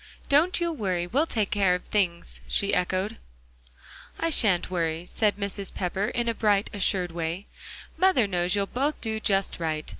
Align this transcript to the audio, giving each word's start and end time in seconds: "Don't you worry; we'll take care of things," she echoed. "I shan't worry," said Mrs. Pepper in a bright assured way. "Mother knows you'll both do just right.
"Don't 0.29 0.59
you 0.59 0.73
worry; 0.73 1.05
we'll 1.05 1.27
take 1.27 1.51
care 1.51 1.75
of 1.75 1.83
things," 1.83 2.39
she 2.47 2.73
echoed. 2.73 3.17
"I 4.19 4.31
shan't 4.31 4.71
worry," 4.71 5.05
said 5.07 5.37
Mrs. 5.37 5.71
Pepper 5.71 6.07
in 6.07 6.27
a 6.27 6.33
bright 6.33 6.71
assured 6.73 7.11
way. 7.11 7.45
"Mother 7.97 8.25
knows 8.25 8.55
you'll 8.55 8.65
both 8.65 8.99
do 8.99 9.19
just 9.19 9.59
right. 9.59 9.85